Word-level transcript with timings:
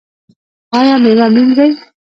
ایا 0.77 0.95
میوه 1.03 1.27
مینځئ؟ 1.33 1.71